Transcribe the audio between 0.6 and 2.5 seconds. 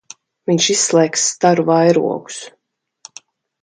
izslēgs staru vairogus.